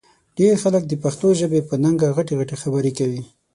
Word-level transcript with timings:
ډېر 0.37 0.53
خلک 0.63 0.83
د 0.87 0.93
پښتو 1.03 1.27
ژبې 1.39 1.59
په 1.69 1.75
ننګه 1.83 2.07
غټې 2.17 2.33
غټې 2.39 2.55
خبرې 2.63 2.91
کوي 2.97 3.23